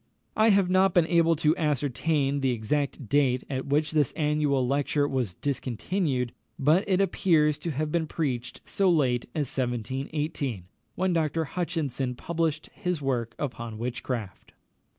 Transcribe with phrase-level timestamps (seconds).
[0.35, 5.07] I have not been able to ascertain the exact date at which this annual lecture
[5.07, 10.63] was discontinued; but it appears to have been preached so late as 1718,
[10.95, 11.43] when Dr.
[11.45, 14.53] Hutchinson published his work upon witchcraft.